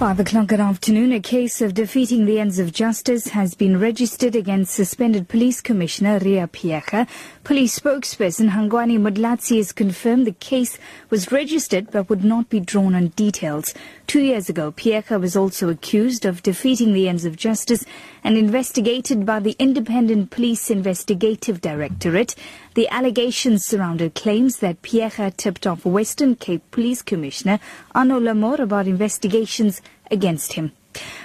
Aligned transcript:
5 0.00 0.18
o'clock 0.20 0.50
at 0.50 0.60
afternoon, 0.60 1.12
a 1.12 1.20
case 1.20 1.60
of 1.60 1.74
defeating 1.74 2.24
the 2.24 2.40
ends 2.40 2.58
of 2.58 2.72
justice 2.72 3.28
has 3.28 3.54
been 3.54 3.78
registered 3.78 4.34
against 4.34 4.72
suspended 4.72 5.28
Police 5.28 5.60
Commissioner 5.60 6.18
Ria 6.20 6.48
Phiyega. 6.48 7.06
Police 7.44 7.78
spokesperson 7.78 8.48
Hangwani 8.48 8.98
Mulaudzi 8.98 9.58
has 9.58 9.72
confirmed 9.72 10.26
the 10.26 10.32
case 10.32 10.78
was 11.10 11.30
registered 11.30 11.90
but 11.90 12.08
would 12.08 12.24
not 12.24 12.48
be 12.48 12.60
drawn 12.60 12.94
on 12.94 13.08
details. 13.08 13.74
Two 14.06 14.22
years 14.22 14.48
ago, 14.48 14.72
Phiyega 14.72 15.20
was 15.20 15.36
also 15.36 15.68
accused 15.68 16.24
of 16.24 16.42
defeating 16.42 16.94
the 16.94 17.06
ends 17.06 17.26
of 17.26 17.36
justice 17.36 17.84
and 18.24 18.38
investigated 18.38 19.26
by 19.26 19.38
the 19.38 19.54
Independent 19.58 20.30
Police 20.30 20.70
Investigative 20.70 21.60
Directorate. 21.60 22.34
The 22.74 22.88
allegations 22.88 23.66
surrounded 23.66 24.14
claims 24.14 24.58
that 24.58 24.80
Phiyega 24.80 25.36
tipped 25.36 25.66
off 25.66 25.84
Western 25.84 26.36
Cape 26.36 26.62
Police 26.70 27.02
Commissioner 27.02 27.60
Arno 27.94 28.18
Lamoer 28.18 28.60
about 28.60 28.86
investigations 28.86 29.82
against 30.10 30.54
him. 30.54 30.72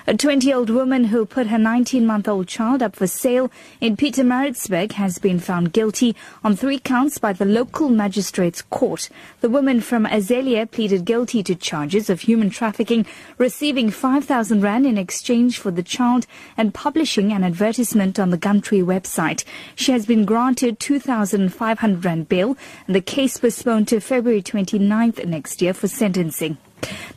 A 0.07 0.13
20-year-old 0.13 0.69
woman 0.69 1.05
who 1.05 1.25
put 1.25 1.47
her 1.47 1.57
19-month-old 1.57 2.47
child 2.47 2.83
up 2.83 2.95
for 2.95 3.07
sale 3.07 3.49
in 3.81 3.97
Pietermaritzburg 3.97 4.91
has 4.91 5.17
been 5.17 5.39
found 5.39 5.73
guilty 5.73 6.15
on 6.43 6.55
three 6.55 6.77
counts 6.77 7.17
by 7.17 7.33
the 7.33 7.45
local 7.45 7.89
magistrate's 7.89 8.61
court. 8.61 9.09
The 9.41 9.49
woman 9.49 9.81
from 9.81 10.05
Azalea 10.05 10.67
pleaded 10.67 11.05
guilty 11.05 11.41
to 11.41 11.55
charges 11.55 12.11
of 12.11 12.21
human 12.21 12.51
trafficking, 12.51 13.07
receiving 13.39 13.89
5,000 13.89 14.61
rand 14.61 14.85
in 14.85 14.99
exchange 14.99 15.57
for 15.57 15.71
the 15.71 15.81
child 15.81 16.27
and 16.55 16.71
publishing 16.71 17.33
an 17.33 17.43
advertisement 17.43 18.19
on 18.19 18.29
the 18.29 18.37
Gumtree 18.37 18.83
website. 18.83 19.43
She 19.73 19.91
has 19.93 20.05
been 20.05 20.25
granted 20.25 20.79
2,500 20.79 22.05
rand 22.05 22.29
bail 22.29 22.55
and 22.85 22.95
the 22.95 23.01
case 23.01 23.37
postponed 23.37 23.87
to 23.87 23.99
February 23.99 24.43
29th 24.43 25.25
next 25.25 25.63
year 25.63 25.73
for 25.73 25.87
sentencing. 25.87 26.59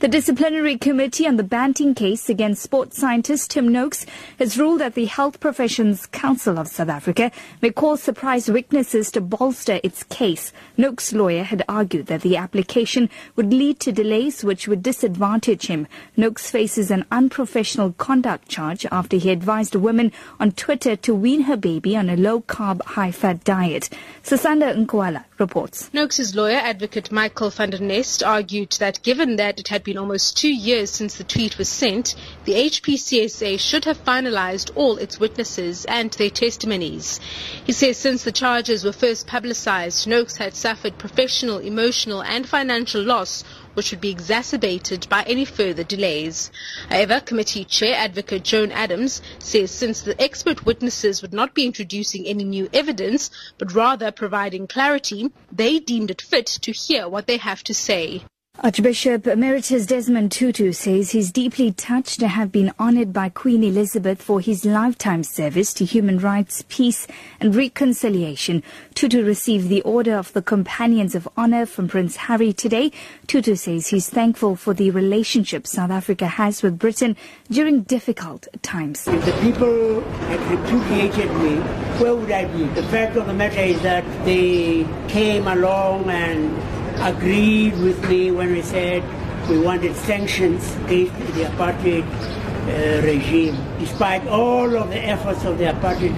The 0.00 0.06
disciplinary 0.06 0.78
committee 0.78 1.26
on 1.26 1.38
the 1.38 1.42
Banting 1.42 1.92
case 1.92 2.28
against 2.28 2.62
sports 2.62 2.96
scientist 2.96 3.50
Tim 3.50 3.66
Noakes 3.66 4.06
has 4.38 4.56
ruled 4.56 4.80
that 4.80 4.94
the 4.94 5.06
Health 5.06 5.40
Professions 5.40 6.06
Council 6.06 6.56
of 6.56 6.68
South 6.68 6.88
Africa 6.88 7.32
may 7.60 7.70
call 7.72 7.96
surprise 7.96 8.48
witnesses 8.48 9.10
to 9.10 9.20
bolster 9.20 9.80
its 9.82 10.04
case. 10.04 10.52
Noakes' 10.76 11.12
lawyer 11.12 11.42
had 11.42 11.64
argued 11.68 12.06
that 12.06 12.20
the 12.20 12.36
application 12.36 13.10
would 13.34 13.52
lead 13.52 13.80
to 13.80 13.90
delays 13.90 14.44
which 14.44 14.68
would 14.68 14.84
disadvantage 14.84 15.66
him. 15.66 15.88
Noakes 16.16 16.48
faces 16.48 16.92
an 16.92 17.04
unprofessional 17.10 17.92
conduct 17.94 18.48
charge 18.48 18.86
after 18.92 19.16
he 19.16 19.32
advised 19.32 19.74
a 19.74 19.80
woman 19.80 20.12
on 20.38 20.52
Twitter 20.52 20.94
to 20.94 21.12
wean 21.12 21.40
her 21.42 21.56
baby 21.56 21.96
on 21.96 22.08
a 22.08 22.14
low-carb, 22.16 22.82
high-fat 22.82 23.42
diet. 23.42 23.90
Sasanda 24.22 24.76
Nkwala 24.76 25.24
reports. 25.38 25.90
Noakes' 25.92 26.36
lawyer, 26.36 26.58
advocate 26.58 27.10
Michael 27.10 27.50
van 27.50 27.70
der 27.70 27.78
Nest, 27.78 28.22
argued 28.22 28.70
that 28.78 29.02
given 29.02 29.34
that 29.34 29.58
it 29.58 29.66
had 29.66 29.87
been 29.88 29.96
almost 29.96 30.36
two 30.36 30.52
years 30.52 30.90
since 30.90 31.14
the 31.14 31.24
tweet 31.24 31.56
was 31.56 31.66
sent, 31.66 32.14
the 32.44 32.52
HPCSA 32.52 33.58
should 33.58 33.86
have 33.86 34.04
finalized 34.04 34.70
all 34.74 34.98
its 34.98 35.18
witnesses 35.18 35.86
and 35.86 36.10
their 36.12 36.28
testimonies. 36.28 37.18
He 37.64 37.72
says 37.72 37.96
since 37.96 38.22
the 38.22 38.30
charges 38.30 38.84
were 38.84 38.92
first 38.92 39.26
publicized, 39.26 40.06
Noakes 40.06 40.36
had 40.36 40.54
suffered 40.54 40.98
professional, 40.98 41.56
emotional 41.56 42.22
and 42.22 42.46
financial 42.46 43.02
loss 43.02 43.44
which 43.72 43.90
would 43.90 44.00
be 44.02 44.10
exacerbated 44.10 45.08
by 45.08 45.22
any 45.22 45.46
further 45.46 45.84
delays. 45.84 46.50
However, 46.90 47.20
committee 47.20 47.64
chair 47.64 47.94
advocate 47.94 48.44
Joan 48.44 48.70
Adams 48.72 49.22
says 49.38 49.70
since 49.70 50.02
the 50.02 50.20
expert 50.20 50.66
witnesses 50.66 51.22
would 51.22 51.32
not 51.32 51.54
be 51.54 51.64
introducing 51.64 52.26
any 52.26 52.44
new 52.44 52.68
evidence, 52.74 53.30
but 53.56 53.72
rather 53.72 54.10
providing 54.10 54.66
clarity, 54.66 55.30
they 55.50 55.78
deemed 55.78 56.10
it 56.10 56.20
fit 56.20 56.46
to 56.60 56.72
hear 56.72 57.08
what 57.08 57.26
they 57.26 57.38
have 57.38 57.64
to 57.64 57.72
say. 57.72 58.22
Archbishop 58.60 59.28
Emeritus 59.28 59.86
Desmond 59.86 60.32
Tutu 60.32 60.72
says 60.72 61.12
he's 61.12 61.30
deeply 61.30 61.70
touched 61.70 62.18
to 62.18 62.26
have 62.26 62.50
been 62.50 62.72
honored 62.76 63.12
by 63.12 63.28
Queen 63.28 63.62
Elizabeth 63.62 64.20
for 64.20 64.40
his 64.40 64.64
lifetime 64.64 65.22
service 65.22 65.72
to 65.74 65.84
human 65.84 66.18
rights, 66.18 66.64
peace 66.68 67.06
and 67.38 67.54
reconciliation. 67.54 68.64
Tutu 68.94 69.22
received 69.22 69.68
the 69.68 69.80
Order 69.82 70.16
of 70.16 70.32
the 70.32 70.42
Companions 70.42 71.14
of 71.14 71.28
Honor 71.36 71.66
from 71.66 71.86
Prince 71.86 72.16
Harry 72.16 72.52
today. 72.52 72.90
Tutu 73.28 73.54
says 73.54 73.86
he's 73.86 74.08
thankful 74.08 74.56
for 74.56 74.74
the 74.74 74.90
relationship 74.90 75.64
South 75.64 75.92
Africa 75.92 76.26
has 76.26 76.60
with 76.60 76.80
Britain 76.80 77.14
during 77.48 77.82
difficult 77.82 78.48
times. 78.62 79.06
If 79.06 79.24
the 79.24 79.32
people 79.40 80.00
had 80.00 80.40
repudiated 80.50 81.32
me, 81.36 81.58
where 82.00 82.16
would 82.16 82.32
I 82.32 82.46
be? 82.46 82.64
The 82.64 82.82
fact 82.88 83.14
of 83.16 83.28
the 83.28 83.34
matter 83.34 83.60
is 83.60 83.80
that 83.82 84.04
they 84.24 84.84
came 85.06 85.46
along 85.46 86.10
and 86.10 86.60
agreed 87.00 87.78
with 87.78 88.02
me 88.08 88.30
when 88.30 88.52
we 88.52 88.62
said 88.62 89.02
we 89.48 89.58
wanted 89.58 89.94
sanctions 89.96 90.62
against 90.86 91.34
the 91.34 91.44
apartheid 91.44 92.04
uh, 92.04 93.02
regime. 93.06 93.56
Despite 93.78 94.26
all 94.26 94.76
of 94.76 94.90
the 94.90 94.98
efforts 94.98 95.44
of 95.44 95.58
the 95.58 95.64
apartheid 95.64 96.14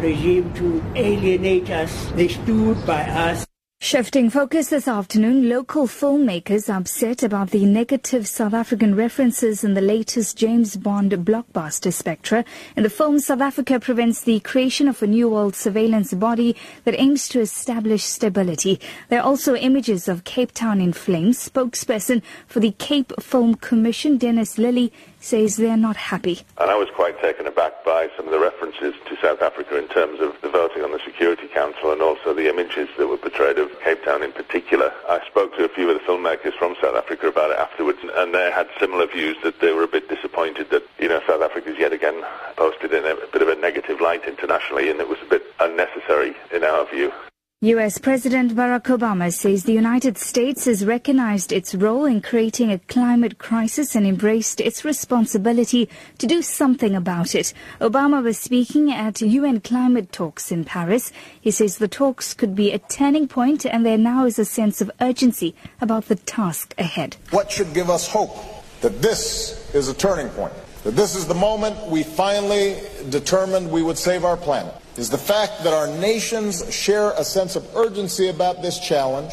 regime 0.00 0.52
to 0.54 0.82
alienate 0.96 1.70
us, 1.70 2.10
they 2.12 2.28
stood 2.28 2.84
by 2.86 3.02
us. 3.02 3.46
Shifting 3.80 4.30
focus 4.30 4.70
this 4.70 4.88
afternoon, 4.88 5.50
local 5.50 5.86
filmmakers 5.86 6.74
upset 6.74 7.22
about 7.22 7.50
the 7.50 7.66
negative 7.66 8.26
South 8.26 8.54
African 8.54 8.94
references 8.94 9.62
in 9.62 9.74
the 9.74 9.82
latest 9.82 10.38
James 10.38 10.76
Bond 10.76 11.12
blockbuster 11.12 11.92
Spectre. 11.92 12.44
In 12.76 12.82
the 12.82 12.88
film, 12.88 13.18
South 13.18 13.42
Africa 13.42 13.78
prevents 13.78 14.22
the 14.22 14.40
creation 14.40 14.88
of 14.88 15.02
a 15.02 15.06
new 15.06 15.28
world 15.28 15.54
surveillance 15.54 16.14
body 16.14 16.56
that 16.84 16.98
aims 16.98 17.28
to 17.28 17.40
establish 17.40 18.04
stability. 18.04 18.80
There 19.10 19.20
are 19.20 19.26
also 19.26 19.54
images 19.54 20.08
of 20.08 20.24
Cape 20.24 20.52
Town 20.52 20.80
in 20.80 20.94
flames. 20.94 21.46
Spokesperson 21.46 22.22
for 22.46 22.60
the 22.60 22.72
Cape 22.72 23.12
Film 23.20 23.54
Commission, 23.54 24.16
Dennis 24.16 24.56
Lilly, 24.56 24.94
says 25.24 25.56
they're 25.56 25.76
not 25.76 25.96
happy. 25.96 26.40
And 26.58 26.70
I 26.70 26.76
was 26.76 26.88
quite 26.94 27.18
taken 27.20 27.46
aback 27.46 27.82
by 27.84 28.10
some 28.16 28.26
of 28.26 28.32
the 28.32 28.38
references 28.38 28.94
to 29.06 29.16
South 29.22 29.40
Africa 29.40 29.78
in 29.78 29.88
terms 29.88 30.20
of 30.20 30.36
the 30.42 30.50
voting 30.50 30.84
on 30.84 30.92
the 30.92 31.00
Security 31.04 31.48
Council 31.48 31.92
and 31.92 32.02
also 32.02 32.34
the 32.34 32.48
images 32.48 32.88
that 32.98 33.06
were 33.06 33.16
portrayed 33.16 33.58
of 33.58 33.70
Cape 33.80 34.04
Town 34.04 34.22
in 34.22 34.32
particular. 34.32 34.92
I 35.08 35.24
spoke 35.26 35.56
to 35.56 35.64
a 35.64 35.68
few 35.68 35.88
of 35.88 35.98
the 35.98 36.04
filmmakers 36.04 36.52
from 36.58 36.76
South 36.80 36.94
Africa 36.94 37.28
about 37.28 37.50
it 37.50 37.58
afterwards 37.58 38.00
and 38.02 38.34
they 38.34 38.50
had 38.50 38.68
similar 38.78 39.06
views 39.06 39.36
that 39.42 39.60
they 39.60 39.72
were 39.72 39.84
a 39.84 39.88
bit 39.88 40.08
disappointed 40.08 40.70
that, 40.70 40.82
you 40.98 41.08
know, 41.08 41.20
South 41.26 41.40
Africa's 41.40 41.78
yet 41.78 41.92
again 41.92 42.22
posted 42.56 42.92
in 42.92 43.04
a 43.06 43.16
bit 43.32 43.40
of 43.40 43.48
a 43.48 43.56
negative 43.56 44.00
light 44.00 44.24
internationally 44.28 44.90
and 44.90 45.00
it 45.00 45.08
was 45.08 45.18
a 45.22 45.30
bit 45.30 45.42
unnecessary 45.58 46.34
in 46.52 46.64
our 46.64 46.86
view. 46.90 47.10
U.S. 47.64 47.96
President 47.96 48.54
Barack 48.54 48.94
Obama 48.94 49.32
says 49.32 49.64
the 49.64 49.72
United 49.72 50.18
States 50.18 50.66
has 50.66 50.84
recognized 50.84 51.50
its 51.50 51.74
role 51.74 52.04
in 52.04 52.20
creating 52.20 52.70
a 52.70 52.78
climate 52.78 53.38
crisis 53.38 53.94
and 53.94 54.06
embraced 54.06 54.60
its 54.60 54.84
responsibility 54.84 55.88
to 56.18 56.26
do 56.26 56.42
something 56.42 56.94
about 56.94 57.34
it. 57.34 57.54
Obama 57.80 58.22
was 58.22 58.36
speaking 58.38 58.92
at 58.92 59.22
UN 59.22 59.62
climate 59.62 60.12
talks 60.12 60.52
in 60.52 60.64
Paris. 60.64 61.10
He 61.40 61.50
says 61.50 61.78
the 61.78 61.88
talks 61.88 62.34
could 62.34 62.54
be 62.54 62.70
a 62.70 62.78
turning 62.78 63.28
point 63.28 63.64
and 63.64 63.86
there 63.86 63.96
now 63.96 64.26
is 64.26 64.38
a 64.38 64.44
sense 64.44 64.82
of 64.82 64.90
urgency 65.00 65.54
about 65.80 66.08
the 66.08 66.16
task 66.16 66.74
ahead. 66.76 67.16
What 67.30 67.50
should 67.50 67.72
give 67.72 67.88
us 67.88 68.06
hope 68.06 68.36
that 68.82 69.00
this 69.00 69.74
is 69.74 69.88
a 69.88 69.94
turning 69.94 70.28
point? 70.28 70.52
That 70.82 70.96
this 70.96 71.14
is 71.14 71.26
the 71.26 71.34
moment 71.34 71.86
we 71.86 72.02
finally 72.02 72.76
determined 73.08 73.70
we 73.70 73.80
would 73.80 73.96
save 73.96 74.22
our 74.22 74.36
planet 74.36 74.74
is 74.96 75.10
the 75.10 75.18
fact 75.18 75.64
that 75.64 75.72
our 75.72 75.88
nations 75.98 76.72
share 76.72 77.10
a 77.12 77.24
sense 77.24 77.56
of 77.56 77.76
urgency 77.76 78.28
about 78.28 78.62
this 78.62 78.78
challenge 78.78 79.32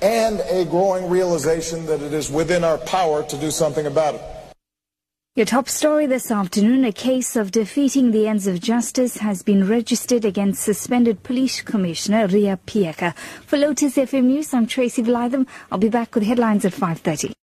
and 0.00 0.40
a 0.50 0.64
growing 0.64 1.08
realization 1.08 1.86
that 1.86 2.00
it 2.02 2.12
is 2.12 2.30
within 2.30 2.64
our 2.64 2.78
power 2.78 3.22
to 3.24 3.36
do 3.36 3.50
something 3.50 3.86
about 3.86 4.14
it. 4.14 4.22
Your 5.34 5.46
top 5.46 5.66
story 5.66 6.04
this 6.04 6.30
afternoon, 6.30 6.84
a 6.84 6.92
case 6.92 7.36
of 7.36 7.52
defeating 7.52 8.10
the 8.10 8.28
ends 8.28 8.46
of 8.46 8.60
justice 8.60 9.16
has 9.16 9.42
been 9.42 9.66
registered 9.66 10.26
against 10.26 10.62
suspended 10.62 11.22
police 11.22 11.62
commissioner 11.62 12.26
Ria 12.26 12.58
Phiyega. 12.66 13.16
For 13.46 13.56
Lotus 13.56 13.96
FM 13.96 14.24
News, 14.24 14.52
I'm 14.52 14.66
Tracy 14.66 15.02
Valaydham. 15.02 15.46
I'll 15.70 15.78
be 15.78 15.88
back 15.88 16.14
with 16.14 16.24
headlines 16.24 16.66
at 16.66 16.74
5.30. 16.74 17.32